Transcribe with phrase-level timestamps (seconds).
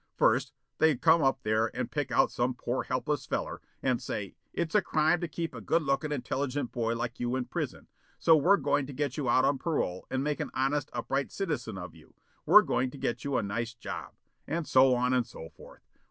[0.15, 4.73] First, they come up there and pick out some poor helpless feller and say 'it's
[4.73, 8.57] a crime to keep a good lookin', intelligent boy like you in prison, so we're
[8.57, 12.15] going to get you out on parole and make an honest, upright citizen of you.
[12.47, 14.15] We're going to get you a nice job',
[14.47, 15.83] and so on and so forth.